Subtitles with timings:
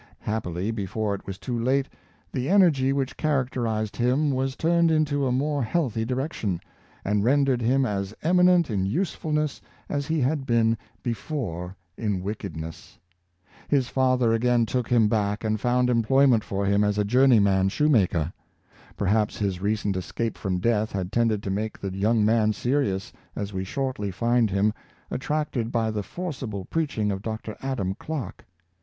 [0.21, 1.87] Happily, before it was too late,
[2.31, 6.59] the energy which characterized him was turned into a more healthy direction,
[7.05, 12.97] and rendered him as eminent in usefulness as he had been before in wickedness.
[13.67, 18.33] His father again took him back and found employment for him as a journeyman shoemaker.
[18.97, 23.13] Per haps his recent escape from death had tended to make the young man serious,
[23.35, 24.73] as we shortly find him,
[25.11, 27.55] attracted by the forcible preaching of Dr.
[27.61, 28.45] Adam Clarke.